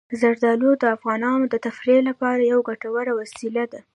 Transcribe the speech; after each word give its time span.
زردالو 0.21 0.69
د 0.77 0.83
افغانانو 0.95 1.45
د 1.49 1.55
تفریح 1.65 1.99
لپاره 2.09 2.41
یوه 2.51 2.63
ګټوره 2.69 3.11
وسیله 3.19 3.63
ده. 3.71 3.79